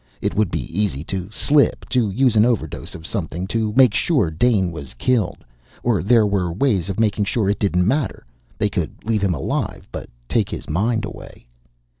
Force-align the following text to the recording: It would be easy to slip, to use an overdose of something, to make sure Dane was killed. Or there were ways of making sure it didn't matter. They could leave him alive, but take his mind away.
It 0.19 0.33
would 0.33 0.49
be 0.49 0.63
easy 0.75 1.03
to 1.03 1.29
slip, 1.31 1.87
to 1.89 2.09
use 2.09 2.35
an 2.35 2.43
overdose 2.43 2.95
of 2.95 3.05
something, 3.05 3.45
to 3.49 3.71
make 3.73 3.93
sure 3.93 4.31
Dane 4.31 4.71
was 4.71 4.95
killed. 4.95 5.45
Or 5.83 6.01
there 6.01 6.25
were 6.25 6.51
ways 6.51 6.89
of 6.89 6.99
making 6.99 7.25
sure 7.25 7.51
it 7.51 7.59
didn't 7.59 7.87
matter. 7.87 8.25
They 8.57 8.67
could 8.67 8.95
leave 9.05 9.21
him 9.21 9.35
alive, 9.35 9.87
but 9.91 10.09
take 10.27 10.49
his 10.49 10.67
mind 10.67 11.05
away. 11.05 11.45